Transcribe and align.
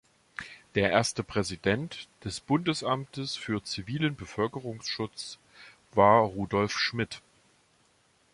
Der 0.73 0.89
erste 0.89 1.23
Präsident 1.23 2.07
des 2.23 2.39
Bundesamtes 2.39 3.35
für 3.35 3.63
zivilen 3.63 4.15
Bevölkerungsschutz 4.15 5.37
war 5.91 6.21
Rudolf 6.23 6.71
Schmidt. 6.71 7.21